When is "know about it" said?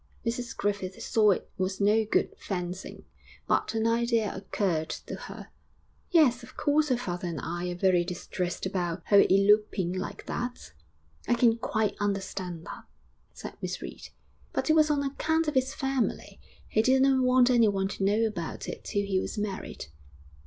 18.03-18.83